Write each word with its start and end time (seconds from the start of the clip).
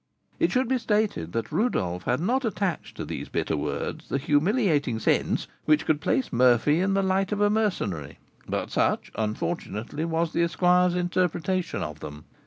It 0.39 0.51
should 0.51 0.67
be 0.67 0.79
stated 0.79 1.31
that 1.33 1.51
Rodolph 1.51 2.05
had 2.05 2.19
not 2.19 2.43
attached 2.43 2.97
to 2.97 3.05
these 3.05 3.29
bitter 3.29 3.55
words 3.55 4.09
the 4.09 4.17
humiliating 4.17 4.97
sense 4.97 5.45
which 5.65 5.85
could 5.85 6.01
place 6.01 6.33
Murphy 6.33 6.79
in 6.79 6.95
the 6.95 7.03
light 7.03 7.31
of 7.31 7.39
a 7.39 7.51
mercenary; 7.51 8.17
but 8.49 8.71
such, 8.71 9.11
unfortunately, 9.13 10.05
was 10.05 10.33
the 10.33 10.41
esquire's 10.41 10.95
interpretation 10.95 11.83
of 11.83 11.99
them. 11.99 12.25